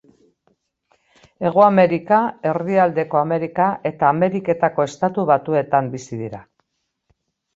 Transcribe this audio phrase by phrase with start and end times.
[1.47, 2.21] Hego Amerika,
[2.53, 6.41] Erdialdeko Amerika eta Ameriketako Estatu Batuetan bizi dira.